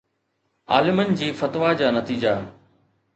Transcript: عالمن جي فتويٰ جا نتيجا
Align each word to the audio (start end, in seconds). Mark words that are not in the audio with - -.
عالمن 0.73 1.13
جي 1.19 1.27
فتويٰ 1.41 1.73
جا 1.83 1.91
نتيجا 1.99 2.33